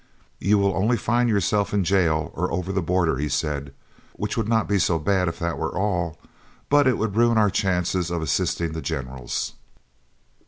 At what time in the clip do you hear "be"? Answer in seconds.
4.67-4.79